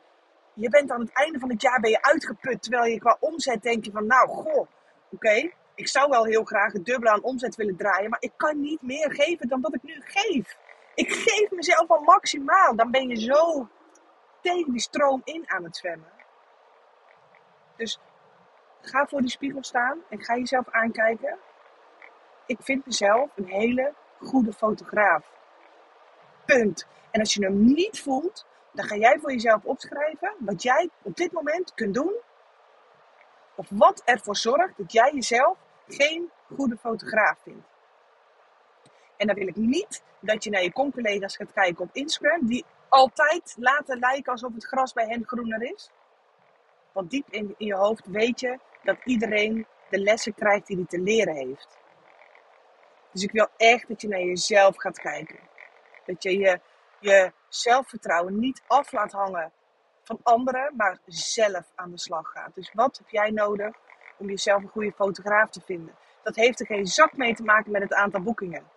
je 0.60 0.68
bent 0.68 0.90
aan 0.90 1.00
het 1.00 1.12
einde 1.12 1.38
van 1.38 1.50
het 1.50 1.62
jaar 1.62 1.80
ben 1.80 1.90
je 1.90 2.02
uitgeput. 2.02 2.62
Terwijl 2.62 2.92
je 2.92 2.98
qua 2.98 3.16
omzet 3.20 3.62
denk 3.62 3.84
je 3.84 3.90
van, 3.90 4.06
nou, 4.06 4.28
goh, 4.28 4.66
oké. 5.10 5.50
ik 5.74 5.88
zou 5.88 6.08
wel 6.08 6.24
heel 6.24 6.44
graag 6.44 6.72
het 6.72 6.84
dubbele 6.84 7.10
aan 7.10 7.22
omzet 7.22 7.54
willen 7.54 7.76
draaien, 7.76 8.10
maar 8.10 8.22
ik 8.22 8.32
kan 8.36 8.60
niet 8.60 8.82
meer 8.82 9.12
geven 9.12 9.48
dan 9.48 9.60
dat 9.60 9.74
ik 9.74 9.82
nu 9.82 10.02
geef. 10.04 10.56
Ik 10.94 11.12
geef 11.12 11.50
mezelf 11.50 11.90
al 11.90 12.00
maximaal. 12.00 12.76
Dan 12.76 12.90
ben 12.90 13.08
je 13.08 13.16
zo 13.16 13.68
tegen 14.40 14.72
die 14.72 14.80
stroom 14.80 15.20
in 15.24 15.44
aan 15.46 15.64
het 15.64 15.76
zwemmen. 15.76 16.12
Dus 17.76 18.00
ga 18.80 19.06
voor 19.06 19.20
die 19.20 19.30
spiegel 19.30 19.62
staan 19.62 19.98
en 20.08 20.24
ga 20.24 20.36
jezelf 20.36 20.68
aankijken. 20.70 21.38
Ik 22.46 22.58
vind 22.60 22.86
mezelf 22.86 23.30
een 23.36 23.46
hele 23.46 23.94
goede 24.18 24.52
fotograaf. 24.52 25.24
Punt. 26.44 26.86
En 27.10 27.20
als 27.20 27.34
je 27.34 27.44
hem 27.44 27.64
niet 27.64 28.00
voelt, 28.00 28.46
dan 28.72 28.86
ga 28.86 28.96
jij 28.96 29.18
voor 29.18 29.32
jezelf 29.32 29.64
opschrijven 29.64 30.34
wat 30.38 30.62
jij 30.62 30.90
op 31.02 31.16
dit 31.16 31.32
moment 31.32 31.74
kunt 31.74 31.94
doen. 31.94 32.14
Of 33.54 33.66
wat 33.70 34.02
ervoor 34.04 34.36
zorgt 34.36 34.76
dat 34.76 34.92
jij 34.92 35.12
jezelf 35.12 35.58
geen 35.88 36.30
goede 36.54 36.76
fotograaf 36.76 37.38
vindt. 37.42 37.66
En 39.16 39.26
dan 39.26 39.36
wil 39.36 39.46
ik 39.46 39.56
niet 39.56 40.02
dat 40.20 40.44
je 40.44 40.50
naar 40.50 40.62
je 40.62 40.72
con-collega's 40.72 41.36
gaat 41.36 41.52
kijken 41.52 41.84
op 41.84 41.90
Instagram, 41.92 42.46
die 42.46 42.64
altijd 42.88 43.54
laten 43.58 43.98
lijken 43.98 44.32
alsof 44.32 44.54
het 44.54 44.66
gras 44.66 44.92
bij 44.92 45.06
hen 45.06 45.26
groener 45.26 45.62
is. 45.62 45.90
Want 46.92 47.10
diep 47.10 47.26
in, 47.30 47.54
in 47.56 47.66
je 47.66 47.74
hoofd 47.74 48.06
weet 48.06 48.40
je 48.40 48.58
dat 48.82 48.96
iedereen 49.04 49.66
de 49.88 49.98
lessen 49.98 50.34
krijgt 50.34 50.66
die 50.66 50.76
hij 50.76 50.86
te 50.86 51.00
leren 51.00 51.34
heeft. 51.34 51.78
Dus 53.12 53.22
ik 53.22 53.32
wil 53.32 53.48
echt 53.56 53.88
dat 53.88 54.00
je 54.00 54.08
naar 54.08 54.20
jezelf 54.20 54.76
gaat 54.76 54.98
kijken. 54.98 55.38
Dat 56.06 56.22
je 56.22 56.38
je, 56.38 56.60
je 57.00 57.32
zelfvertrouwen 57.48 58.38
niet 58.38 58.62
af 58.66 58.92
laat 58.92 59.12
hangen 59.12 59.52
van 60.02 60.20
anderen, 60.22 60.76
maar 60.76 60.98
zelf 61.06 61.72
aan 61.74 61.90
de 61.90 61.98
slag 61.98 62.30
gaat. 62.30 62.54
Dus 62.54 62.72
wat 62.72 62.98
heb 62.98 63.08
jij 63.08 63.30
nodig 63.30 63.76
om 64.18 64.28
jezelf 64.28 64.62
een 64.62 64.68
goede 64.68 64.92
fotograaf 64.92 65.50
te 65.50 65.60
vinden? 65.64 65.94
Dat 66.22 66.36
heeft 66.36 66.60
er 66.60 66.66
geen 66.66 66.86
zak 66.86 67.16
mee 67.16 67.34
te 67.34 67.42
maken 67.42 67.72
met 67.72 67.82
het 67.82 67.94
aantal 67.94 68.22
boekingen. 68.22 68.70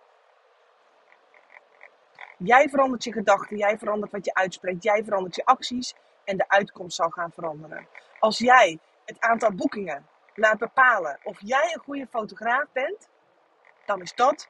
Jij 2.38 2.68
verandert 2.68 3.04
je 3.04 3.12
gedachten, 3.12 3.56
jij 3.56 3.78
verandert 3.78 4.12
wat 4.12 4.24
je 4.24 4.34
uitspreekt, 4.34 4.82
jij 4.82 5.04
verandert 5.04 5.34
je 5.34 5.44
acties 5.44 5.94
en 6.24 6.36
de 6.36 6.48
uitkomst 6.48 6.96
zal 6.96 7.10
gaan 7.10 7.32
veranderen. 7.32 7.88
Als 8.18 8.38
jij 8.38 8.78
het 9.04 9.20
aantal 9.20 9.52
boekingen 9.52 10.06
laat 10.34 10.58
bepalen 10.58 11.18
of 11.22 11.38
jij 11.40 11.70
een 11.74 11.80
goede 11.80 12.06
fotograaf 12.06 12.66
bent, 12.72 13.08
dan 13.84 14.00
is 14.00 14.14
dat 14.14 14.48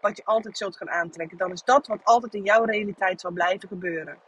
wat 0.00 0.16
je 0.16 0.24
altijd 0.24 0.58
zult 0.58 0.76
gaan 0.76 0.90
aantrekken. 0.90 1.38
Dan 1.38 1.52
is 1.52 1.62
dat 1.62 1.86
wat 1.86 2.04
altijd 2.04 2.34
in 2.34 2.42
jouw 2.42 2.64
realiteit 2.64 3.20
zal 3.20 3.30
blijven 3.30 3.68
gebeuren. 3.68 4.18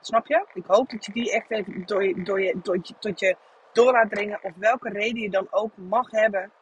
Snap 0.00 0.26
je? 0.26 0.46
Ik 0.54 0.66
hoop 0.66 0.90
dat 0.90 1.04
je 1.04 1.12
die 1.12 1.32
echt 1.32 1.50
even 1.50 1.86
door 1.86 2.04
je, 2.04 2.22
door 2.22 2.40
je, 2.40 2.60
door 2.62 2.76
je, 2.82 2.94
tot 2.98 3.20
je 3.20 3.36
door 3.72 3.92
laat 3.92 4.10
dringen. 4.10 4.38
Of 4.42 4.52
welke 4.56 4.88
reden 4.88 5.22
je 5.22 5.30
dan 5.30 5.46
ook 5.50 5.76
mag 5.76 6.10
hebben. 6.10 6.52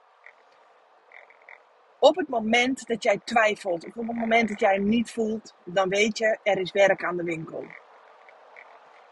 Op 1.99 2.16
het 2.16 2.28
moment 2.28 2.87
dat 2.87 3.02
jij 3.02 3.21
twijfelt, 3.25 3.87
of 3.87 3.97
op 3.97 4.06
het 4.06 4.16
moment 4.16 4.49
dat 4.49 4.61
jij 4.61 4.78
niet 4.78 5.11
voelt, 5.11 5.54
dan 5.64 5.88
weet 5.88 6.18
je, 6.18 6.38
er 6.42 6.59
is 6.59 6.73
werk 6.73 7.04
aan 7.04 7.16
de 7.16 7.23
winkel. 7.23 7.64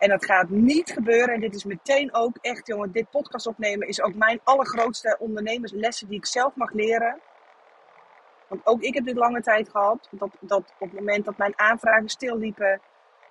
En 0.02 0.08
dat 0.08 0.24
gaat 0.24 0.48
niet 0.48 0.90
gebeuren. 0.90 1.34
En 1.34 1.40
dit 1.40 1.54
is 1.54 1.64
meteen 1.64 2.14
ook 2.14 2.36
echt, 2.40 2.66
jongen, 2.66 2.92
dit 2.92 3.10
podcast 3.10 3.46
opnemen 3.46 3.88
is 3.88 4.02
ook 4.02 4.14
mijn 4.14 4.40
allergrootste 4.44 5.16
ondernemerslessen 5.18 6.08
die 6.08 6.18
ik 6.18 6.26
zelf 6.26 6.54
mag 6.54 6.72
leren. 6.72 7.20
Want 8.48 8.66
ook 8.66 8.82
ik 8.82 8.94
heb 8.94 9.04
dit 9.04 9.16
lange 9.16 9.40
tijd 9.40 9.68
gehad. 9.68 10.08
Dat, 10.10 10.30
dat 10.40 10.74
op 10.78 10.90
het 10.90 10.98
moment 10.98 11.24
dat 11.24 11.36
mijn 11.36 11.58
aanvragen 11.58 12.08
stilliepen, 12.08 12.80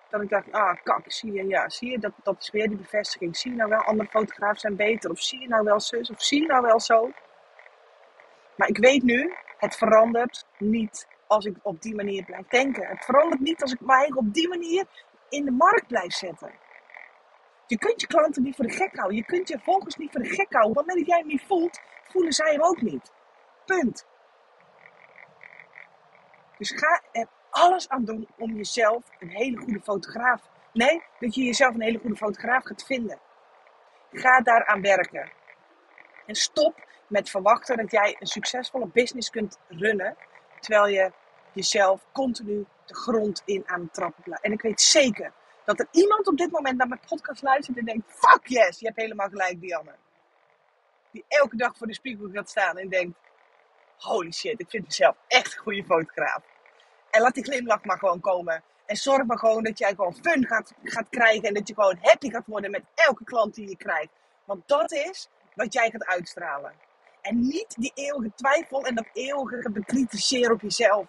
dat 0.10 0.22
ik 0.22 0.30
dacht, 0.30 0.52
ah 0.52 0.76
kak, 0.84 1.12
zie 1.12 1.32
je, 1.32 1.48
ja, 1.48 1.70
zie 1.70 1.92
je, 1.92 2.00
dat, 2.00 2.12
dat 2.24 2.36
is 2.40 2.52
weer 2.52 2.68
die 2.68 2.78
bevestiging. 2.78 3.38
Zie 3.38 3.52
je 3.52 3.58
nou 3.58 3.70
wel, 3.70 3.82
andere 3.82 4.10
fotografen 4.10 4.60
zijn 4.60 4.76
beter. 4.76 5.12
Of 5.12 5.22
zie 5.22 5.40
je 5.40 5.48
nou 5.48 5.64
wel 5.64 5.80
zus, 5.80 6.10
of 6.10 6.22
zie 6.22 6.42
je 6.42 6.48
nou 6.48 6.62
wel 6.62 6.80
zo. 6.80 7.12
Maar 8.56 8.68
ik 8.68 8.78
weet 8.78 9.04
nu, 9.04 9.34
het 9.58 9.76
verandert 9.76 10.46
niet 10.58 11.08
als 11.28 11.46
ik 11.46 11.56
op 11.62 11.82
die 11.82 11.96
manier 11.96 12.26
blijf 12.26 12.48
denken. 12.48 12.88
Het 12.88 13.06
verandert 13.06 13.42
niet 13.42 13.62
als 13.62 13.74
ik 13.74 13.80
mij 13.80 14.12
op 14.16 14.34
die 14.34 14.48
manier 14.48 14.86
in 15.32 15.46
de 15.46 15.52
markt 15.52 15.88
blijf 15.88 16.14
zetten. 16.14 16.52
Je 17.68 17.78
kunt 17.78 18.02
je 18.02 18.08
klanten 18.08 18.44
niet 18.44 18.56
voor 18.56 18.66
de 18.66 18.74
gek 18.74 18.96
houden. 18.96 19.18
Je 19.18 19.26
kunt 19.26 19.48
je 19.48 19.60
volgers 19.60 19.96
niet 19.96 20.12
voor 20.12 20.22
de 20.22 20.30
gek 20.30 20.54
houden. 20.54 20.86
Want 20.86 21.06
jij 21.06 21.18
hem 21.18 21.28
niet 21.28 21.46
voelt, 21.46 21.80
voelen 22.04 22.34
zij 22.34 22.52
hem 22.52 22.64
ook 22.64 22.82
niet. 22.82 23.12
Punt. 23.66 24.06
Dus 26.58 26.72
ga 26.72 27.02
er 27.12 27.28
alles 27.50 27.90
aan 27.90 28.06
doen 28.06 28.28
om 28.38 28.56
jezelf 28.56 29.04
een 29.20 29.30
hele 29.30 29.58
goede 29.58 29.82
fotograaf. 29.82 30.42
Nee, 30.74 31.04
dat 31.20 31.36
je 31.36 31.44
jezelf 31.44 31.74
een 31.74 31.82
hele 31.82 32.00
goede 32.00 32.16
fotograaf 32.16 32.64
gaat 32.64 32.86
vinden. 32.86 33.20
Ga 34.12 34.42
daaraan 34.42 34.82
werken. 34.82 35.32
En 36.26 36.36
stop 36.36 36.86
met 37.08 37.30
verwachten 37.30 37.78
dat 37.78 37.92
jij 37.92 38.16
een 38.20 38.28
succesvolle 38.28 38.88
business 38.88 39.30
kunt 39.30 39.60
runnen. 39.68 40.18
Terwijl 40.60 40.88
je 40.88 41.12
jezelf 41.54 42.06
continu 42.12 42.66
grond 42.96 43.42
in 43.46 43.64
aan 43.66 43.82
het 43.82 43.94
trappen. 43.94 44.34
En 44.34 44.52
ik 44.52 44.62
weet 44.62 44.82
zeker 44.82 45.34
dat 45.66 45.80
er 45.80 45.88
iemand 45.92 46.28
op 46.28 46.38
dit 46.38 46.52
moment 46.52 46.78
naar 46.78 46.88
mijn 46.88 47.02
podcast 47.08 47.42
luistert 47.42 47.78
en 47.78 47.86
denkt: 47.86 48.12
Fuck 48.14 48.48
yes, 48.48 48.80
je 48.80 48.86
hebt 48.86 49.00
helemaal 49.00 49.30
gelijk, 49.30 49.62
Dianne. 49.62 49.96
Die 51.12 51.26
elke 51.28 51.56
dag 51.56 51.78
voor 51.78 51.88
de 51.88 51.94
spiegel 51.94 52.30
gaat 52.32 52.50
staan 52.50 52.78
en 52.78 52.90
denkt: 52.90 53.18
Holy 53.98 54.32
shit, 54.32 54.60
ik 54.60 54.70
vind 54.70 54.86
mezelf 54.86 55.16
echt 55.28 55.54
een 55.54 55.62
goede 55.62 55.84
fotograaf. 55.84 56.44
En 57.12 57.22
laat 57.22 57.34
die 57.34 57.44
glimlach 57.44 57.84
maar 57.84 57.98
gewoon 57.98 58.20
komen. 58.20 58.64
En 58.86 58.96
zorg 58.96 59.26
maar 59.26 59.38
gewoon 59.38 59.64
dat 59.64 59.78
jij 59.78 59.90
gewoon 59.96 60.16
fun 60.16 60.48
gaat, 60.48 60.74
gaat 60.84 61.10
krijgen. 61.10 61.48
En 61.48 61.54
dat 61.54 61.68
je 61.68 61.74
gewoon 61.74 61.98
happy 62.02 62.30
gaat 62.30 62.46
worden 62.46 62.72
met 62.72 62.84
elke 62.96 63.24
klant 63.24 63.56
die 63.56 63.70
je 63.70 63.78
krijgt. 63.78 64.12
Want 64.46 64.68
dat 64.68 64.92
is 64.92 65.30
wat 65.56 65.74
jij 65.74 65.90
gaat 65.92 66.06
uitstralen. 66.06 66.74
En 67.22 67.40
niet 67.40 67.76
die 67.78 67.92
eeuwige 67.94 68.32
twijfel 68.36 68.86
en 68.86 68.96
dat 68.96 69.10
eeuwige 69.14 69.72
bekritiseren 69.72 70.54
op 70.54 70.62
jezelf. 70.62 71.06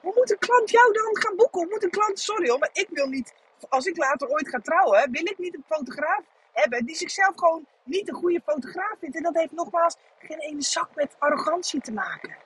Hoe 0.00 0.12
moet 0.14 0.30
een 0.30 0.38
klant 0.38 0.70
jou 0.70 0.92
dan 0.92 1.16
gaan 1.22 1.36
boeken? 1.36 1.60
Hoe 1.60 1.70
moet 1.70 1.82
een 1.82 1.90
klant, 1.90 2.20
sorry 2.20 2.48
hoor, 2.48 2.58
maar 2.58 2.70
ik 2.72 2.88
wil 2.90 3.06
niet, 3.06 3.34
als 3.68 3.86
ik 3.86 3.96
later 3.96 4.28
ooit 4.28 4.48
ga 4.48 4.58
trouwen, 4.58 5.10
wil 5.10 5.26
ik 5.26 5.38
niet 5.38 5.54
een 5.54 5.64
fotograaf 5.66 6.24
hebben 6.52 6.86
die 6.86 6.96
zichzelf 6.96 7.32
gewoon 7.36 7.66
niet 7.84 8.08
een 8.08 8.14
goede 8.14 8.40
fotograaf 8.44 8.98
vindt. 8.98 9.16
En 9.16 9.22
dat 9.22 9.34
heeft 9.34 9.52
nogmaals 9.52 9.96
geen 10.18 10.38
ene 10.38 10.62
zak 10.62 10.94
met 10.94 11.16
arrogantie 11.18 11.80
te 11.80 11.92
maken. 11.92 12.36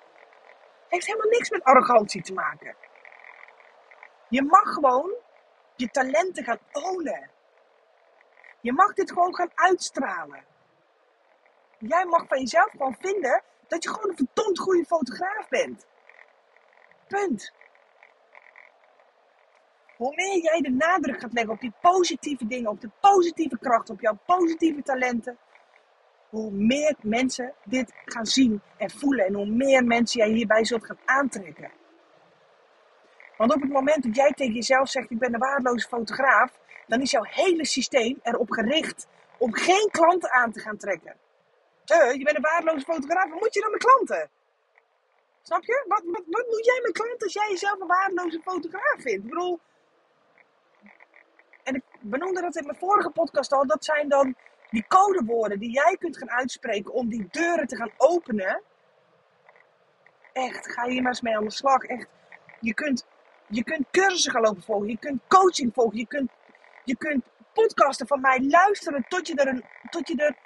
Heeft 0.88 1.06
helemaal 1.06 1.30
niks 1.30 1.50
met 1.50 1.64
arrogantie 1.64 2.22
te 2.22 2.32
maken. 2.32 2.76
Je 4.28 4.42
mag 4.42 4.72
gewoon 4.72 5.14
je 5.76 5.90
talenten 5.90 6.44
gaan 6.44 6.58
ownen. 6.72 7.30
Je 8.60 8.72
mag 8.72 8.94
dit 8.94 9.12
gewoon 9.12 9.34
gaan 9.34 9.50
uitstralen. 9.54 10.44
Jij 11.78 12.04
mag 12.04 12.26
van 12.26 12.38
jezelf 12.38 12.70
gewoon 12.70 12.96
vinden 13.00 13.42
dat 13.66 13.82
je 13.82 13.88
gewoon 13.88 14.10
een 14.10 14.16
verdomd 14.16 14.58
goede 14.58 14.84
fotograaf 14.84 15.48
bent. 15.48 15.86
Hoe 19.96 20.14
meer 20.14 20.42
jij 20.42 20.60
de 20.60 20.70
nadruk 20.70 21.20
gaat 21.20 21.32
leggen 21.32 21.52
op 21.52 21.60
die 21.60 21.72
positieve 21.80 22.46
dingen, 22.46 22.70
op 22.70 22.80
de 22.80 22.90
positieve 23.00 23.58
kracht, 23.58 23.90
op 23.90 24.00
jouw 24.00 24.18
positieve 24.26 24.82
talenten, 24.82 25.38
hoe 26.28 26.50
meer 26.50 26.96
mensen 27.02 27.54
dit 27.64 27.92
gaan 28.04 28.26
zien 28.26 28.62
en 28.76 28.90
voelen 28.90 29.26
en 29.26 29.34
hoe 29.34 29.46
meer 29.46 29.84
mensen 29.84 30.20
jij 30.20 30.30
hierbij 30.30 30.64
zult 30.64 30.84
gaan 30.84 30.98
aantrekken. 31.04 31.70
Want 33.36 33.54
op 33.54 33.60
het 33.60 33.70
moment 33.70 34.02
dat 34.02 34.16
jij 34.16 34.32
tegen 34.32 34.54
jezelf 34.54 34.88
zegt: 34.88 35.10
Ik 35.10 35.18
ben 35.18 35.34
een 35.34 35.40
waardeloze 35.40 35.88
fotograaf, 35.88 36.58
dan 36.86 37.00
is 37.00 37.10
jouw 37.10 37.24
hele 37.24 37.66
systeem 37.66 38.18
erop 38.22 38.50
gericht 38.50 39.06
om 39.38 39.54
geen 39.54 39.88
klanten 39.90 40.32
aan 40.32 40.52
te 40.52 40.60
gaan 40.60 40.76
trekken. 40.76 41.16
Je 41.84 42.20
bent 42.24 42.36
een 42.36 42.42
waardeloze 42.42 42.84
fotograaf, 42.84 43.30
wat 43.30 43.40
moet 43.40 43.54
je 43.54 43.60
dan 43.60 43.70
met 43.70 43.84
klanten? 43.84 44.30
Snap 45.46 45.64
je? 45.64 45.84
Wat, 45.88 46.02
wat, 46.04 46.22
wat 46.26 46.46
moet 46.46 46.64
jij 46.64 46.80
met 46.82 46.92
klanten 46.92 47.22
als 47.22 47.32
jij 47.32 47.48
jezelf 47.50 47.80
een 47.80 47.86
waardeloze 47.86 48.40
fotograaf 48.40 49.02
vindt? 49.02 49.24
Ik 49.24 49.30
bedoel, 49.30 49.60
en 51.62 51.74
ik 51.74 51.82
benoemde 52.00 52.40
dat 52.40 52.56
in 52.56 52.66
mijn 52.66 52.78
vorige 52.78 53.10
podcast 53.10 53.52
al, 53.52 53.66
dat 53.66 53.84
zijn 53.84 54.08
dan 54.08 54.34
die 54.70 54.86
codewoorden 54.88 55.58
die 55.58 55.70
jij 55.70 55.96
kunt 55.98 56.18
gaan 56.18 56.30
uitspreken 56.30 56.92
om 56.92 57.08
die 57.08 57.28
deuren 57.30 57.66
te 57.66 57.76
gaan 57.76 57.92
openen. 57.96 58.62
Echt, 60.32 60.72
ga 60.72 60.86
hier 60.86 61.02
maar 61.02 61.10
eens 61.10 61.20
mee 61.20 61.36
aan 61.36 61.44
de 61.44 61.50
slag. 61.50 61.82
Echt, 61.82 62.06
je 62.60 62.74
kunt, 62.74 63.06
je 63.48 63.64
kunt 63.64 63.86
cursussen 63.90 64.32
gaan 64.32 64.42
lopen 64.42 64.62
volgen, 64.62 64.88
je 64.88 64.98
kunt 64.98 65.20
coaching 65.28 65.74
volgen, 65.74 65.98
je 65.98 66.06
kunt, 66.06 66.30
je 66.84 66.96
kunt 66.96 67.24
podcasten 67.52 68.06
van 68.06 68.20
mij 68.20 68.46
luisteren 68.48 69.04
tot 69.08 69.26
je 69.26 69.34
er, 69.34 69.48
een, 69.48 69.64
tot 69.90 70.08
je 70.08 70.16
er 70.16 70.36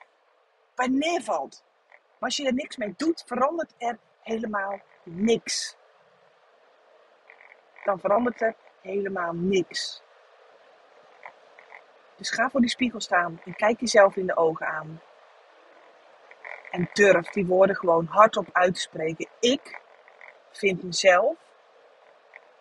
bij 0.75 0.89
neervalt. 0.89 1.65
Maar 1.89 2.29
als 2.29 2.37
je 2.37 2.47
er 2.47 2.55
niks 2.55 2.77
mee 2.77 2.95
doet, 2.97 3.23
verandert 3.27 3.75
er 3.79 3.99
helemaal 4.29 4.81
niks. 5.03 5.77
Dan 7.85 8.01
verandert 8.01 8.41
er 8.41 8.55
helemaal 8.83 9.33
niks. 9.33 10.03
Dus 12.17 12.31
ga 12.31 12.51
voor 12.51 12.61
die 12.61 12.71
spiegel 12.71 13.01
staan 13.01 13.41
en 13.45 13.55
kijk 13.55 13.81
jezelf 13.81 14.17
in 14.17 14.27
de 14.27 14.37
ogen 14.37 14.67
aan. 14.67 15.01
En 16.71 16.89
durf 16.93 17.29
die 17.29 17.47
woorden 17.47 17.77
gewoon 17.77 18.07
hardop 18.07 18.49
uit 18.53 18.75
te 18.75 18.81
spreken. 18.81 19.29
Ik 19.41 19.81
vind 20.51 20.83
mezelf 20.83 21.37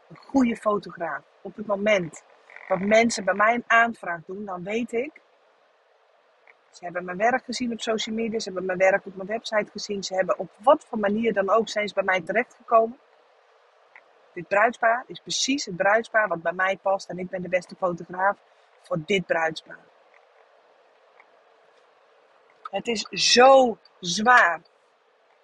een 0.09 0.17
goede 0.17 0.55
fotograaf. 0.55 1.23
Op 1.41 1.55
het 1.55 1.65
moment 1.65 2.23
dat 2.67 2.79
mensen 2.79 3.25
bij 3.25 3.33
mij 3.33 3.53
een 3.53 3.63
aanvraag 3.67 4.21
doen, 4.25 4.45
dan 4.45 4.63
weet 4.63 4.91
ik 4.91 5.21
Ze 6.77 6.83
hebben 6.83 7.05
mijn 7.05 7.17
werk 7.17 7.43
gezien 7.43 7.71
op 7.71 7.81
social 7.81 8.15
media. 8.15 8.39
Ze 8.39 8.45
hebben 8.45 8.65
mijn 8.65 8.77
werk 8.77 9.05
op 9.05 9.15
mijn 9.15 9.27
website 9.27 9.71
gezien. 9.71 10.03
Ze 10.03 10.15
hebben 10.15 10.37
op 10.37 10.49
wat 10.57 10.85
voor 10.85 10.99
manier 10.99 11.33
dan 11.33 11.49
ook 11.49 11.69
zijn 11.69 11.91
bij 11.93 12.03
mij 12.03 12.21
terechtgekomen. 12.21 12.97
Dit 14.33 14.47
bruidspaar 14.47 15.03
is 15.07 15.19
precies 15.19 15.65
het 15.65 15.75
bruidspaar 15.75 16.27
wat 16.27 16.41
bij 16.41 16.53
mij 16.53 16.77
past. 16.81 17.09
En 17.09 17.17
ik 17.17 17.29
ben 17.29 17.41
de 17.41 17.49
beste 17.49 17.75
fotograaf 17.75 18.37
voor 18.81 18.97
dit 19.05 19.25
bruidspaar. 19.25 19.85
Het 22.71 22.87
is 22.87 23.07
zo 23.33 23.77
zwaar 23.99 24.61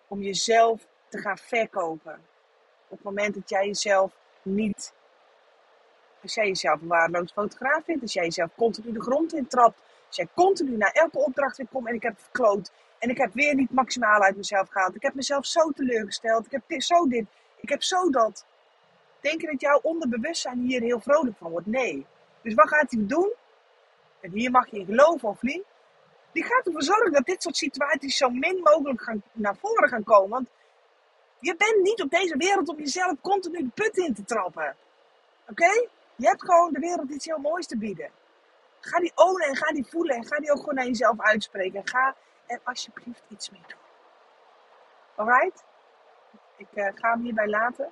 om 0.07 0.21
jezelf 0.21 0.87
te 1.09 1.17
gaan 1.17 1.37
verkopen. 1.37 2.25
Op 2.87 2.97
het 2.97 3.03
moment 3.03 3.33
dat 3.33 3.49
jij 3.49 3.65
jezelf 3.65 4.11
niet. 4.41 4.93
Als 6.21 6.33
jij 6.33 6.47
jezelf 6.47 6.81
een 6.81 6.87
waardeloos 6.87 7.31
fotograaf 7.31 7.83
vindt, 7.83 8.01
als 8.01 8.13
jij 8.13 8.23
jezelf 8.23 8.55
continu 8.55 8.91
de 8.91 9.01
grond 9.01 9.33
intrapt, 9.33 9.77
als 9.77 9.92
jij 10.15 10.27
continu 10.34 10.77
naar 10.77 10.91
elke 10.91 11.17
opdracht 11.17 11.58
weer 11.58 11.67
komt 11.72 11.88
en 11.88 11.93
ik 11.93 12.03
heb 12.03 12.13
het 12.13 12.22
verkloot 12.22 12.72
en 13.00 13.10
ik 13.10 13.17
heb 13.17 13.34
weer 13.34 13.55
niet 13.55 13.72
maximaal 13.72 14.22
uit 14.22 14.36
mezelf 14.36 14.70
gehaald, 14.70 14.96
ik 14.96 15.01
heb 15.01 15.13
mezelf 15.13 15.46
zo 15.46 15.72
teleurgesteld, 15.72 16.46
ik 16.46 16.51
heb 16.51 16.82
zo 16.82 17.08
dit, 17.08 17.25
ik 17.55 17.70
heb 17.70 17.84
zo 17.84 18.10
dat. 18.10 18.46
Denk 19.22 19.41
je 19.41 19.48
dat 19.48 19.62
jouw 19.62 19.79
onderbewustzijn 19.82 20.60
hier 20.60 20.82
heel 20.82 21.00
vrolijk 21.00 21.38
van 21.38 21.51
wordt? 21.51 21.67
Nee. 21.67 22.05
Dus 22.41 22.53
wat 22.53 22.67
gaat 22.67 22.91
hij 22.91 23.05
doen? 23.05 23.34
En 24.20 24.32
hier 24.32 24.51
mag 24.51 24.70
je 24.70 24.79
in 24.79 24.86
geloven 24.86 25.29
of 25.29 25.41
niet. 25.41 25.63
Die 26.32 26.43
gaat 26.43 26.65
ervoor 26.65 26.84
zorgen 26.84 27.12
dat 27.12 27.25
dit 27.25 27.41
soort 27.41 27.58
situaties 27.58 28.17
zo 28.17 28.29
min 28.29 28.60
mogelijk 28.63 29.01
gaan, 29.01 29.24
naar 29.32 29.55
voren 29.55 29.89
gaan 29.89 30.03
komen. 30.03 30.29
Want 30.29 30.48
je 31.39 31.55
bent 31.55 31.82
niet 31.82 32.01
op 32.01 32.10
deze 32.10 32.38
wereld 32.38 32.70
om 32.70 32.77
jezelf 32.77 33.13
continu 33.22 33.58
de 33.58 33.70
put 33.74 33.98
in 33.98 34.13
te 34.13 34.24
trappen. 34.24 34.75
Oké? 35.50 35.88
Je 36.15 36.27
hebt 36.27 36.41
gewoon 36.46 36.74
de 36.74 36.79
wereld 36.79 37.10
iets 37.10 37.25
heel 37.25 37.38
moois 37.38 37.67
te 37.67 37.77
bieden. 37.77 38.10
Ga 38.85 38.99
die 38.99 39.11
ownen 39.15 39.47
en 39.47 39.55
ga 39.55 39.71
die 39.71 39.85
voelen 39.85 40.15
en 40.15 40.25
ga 40.25 40.37
die 40.37 40.51
ook 40.51 40.59
gewoon 40.59 40.75
naar 40.75 40.85
jezelf 40.85 41.21
uitspreken. 41.21 41.79
En 41.79 41.87
ga 41.87 42.15
er 42.45 42.59
alsjeblieft 42.63 43.23
iets 43.27 43.49
mee 43.49 43.61
doen. 43.67 43.79
Alright? 45.15 45.63
Ik 46.57 46.67
uh, 46.73 46.89
ga 46.95 47.11
hem 47.11 47.21
hierbij 47.21 47.47
laten. 47.47 47.91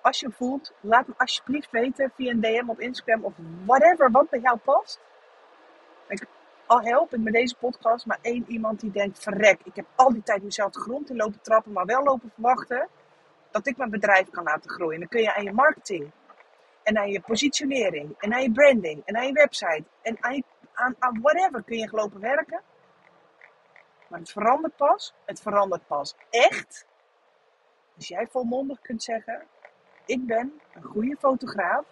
Als 0.00 0.20
je 0.20 0.30
voelt, 0.30 0.72
laat 0.80 1.06
me 1.06 1.14
alsjeblieft 1.16 1.70
weten 1.70 2.12
via 2.14 2.30
een 2.30 2.40
DM 2.40 2.68
op 2.68 2.80
Instagram 2.80 3.24
of 3.24 3.32
whatever 3.64 4.10
wat 4.10 4.30
bij 4.30 4.40
jou 4.40 4.58
past. 4.58 5.00
Ik, 6.08 6.26
al 6.66 6.80
help 6.80 7.14
ik 7.14 7.20
met 7.20 7.32
deze 7.32 7.56
podcast 7.56 8.06
maar 8.06 8.18
één 8.22 8.44
iemand 8.48 8.80
die 8.80 8.90
denkt: 8.90 9.22
verrek, 9.22 9.60
ik 9.64 9.76
heb 9.76 9.86
al 9.94 10.12
die 10.12 10.22
tijd 10.22 10.42
mezelf 10.42 10.72
de 10.72 10.80
grond 10.80 11.10
in 11.10 11.16
lopen 11.16 11.40
trappen, 11.42 11.72
maar 11.72 11.86
wel 11.86 12.02
lopen 12.02 12.30
verwachten 12.34 12.88
dat 13.50 13.66
ik 13.66 13.76
mijn 13.76 13.90
bedrijf 13.90 14.30
kan 14.30 14.44
laten 14.44 14.70
groeien. 14.70 14.98
dan 14.98 15.08
kun 15.08 15.22
je 15.22 15.34
aan 15.34 15.44
je 15.44 15.52
marketing 15.52 16.12
en 16.90 16.98
aan 16.98 17.10
je 17.10 17.20
positionering 17.20 18.14
en 18.18 18.32
aan 18.34 18.42
je 18.42 18.52
branding 18.52 19.02
en 19.04 19.16
aan 19.16 19.26
je 19.26 19.32
website 19.32 19.84
en 20.02 20.16
aan, 20.20 20.42
aan, 20.72 20.96
aan 20.98 21.20
whatever 21.20 21.62
kun 21.62 21.78
je 21.78 21.88
gelopen 21.88 22.20
werken. 22.20 22.62
Maar 24.08 24.18
het 24.18 24.30
verandert 24.30 24.76
pas, 24.76 25.14
het 25.24 25.40
verandert 25.40 25.86
pas 25.86 26.14
echt 26.30 26.86
als 27.96 28.08
jij 28.08 28.26
volmondig 28.26 28.80
kunt 28.80 29.02
zeggen: 29.02 29.46
ik 30.06 30.26
ben 30.26 30.60
een 30.74 30.82
goede 30.82 31.16
fotograaf. 31.18 31.84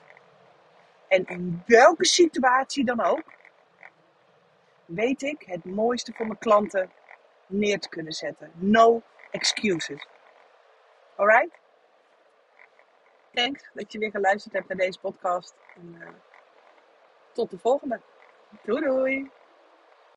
En 1.08 1.24
in 1.24 1.62
welke 1.66 2.04
situatie 2.04 2.84
dan 2.84 3.00
ook, 3.00 3.22
weet 4.84 5.22
ik 5.22 5.42
het 5.46 5.64
mooiste 5.64 6.12
voor 6.12 6.26
mijn 6.26 6.38
klanten 6.38 6.90
neer 7.46 7.80
te 7.80 7.88
kunnen 7.88 8.12
zetten. 8.12 8.50
No 8.54 9.02
excuses. 9.30 10.06
Alright? 11.16 11.58
Thanks 13.32 13.70
dat 13.74 13.92
je 13.92 13.98
weer 13.98 14.10
geluisterd 14.10 14.54
hebt 14.54 14.68
naar 14.68 14.76
deze 14.76 14.98
podcast. 15.00 15.54
En, 15.74 15.94
uh, 15.98 16.08
tot 17.32 17.50
de 17.50 17.58
volgende. 17.58 18.00
Doei 18.62 18.80
doei! 18.80 19.37